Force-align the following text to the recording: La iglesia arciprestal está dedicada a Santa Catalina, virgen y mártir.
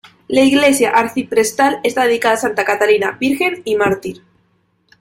La 0.29 0.41
iglesia 0.41 0.89
arciprestal 0.89 1.79
está 1.83 2.05
dedicada 2.05 2.33
a 2.33 2.37
Santa 2.37 2.65
Catalina, 2.65 3.17
virgen 3.19 3.61
y 3.65 3.75
mártir. 3.75 4.23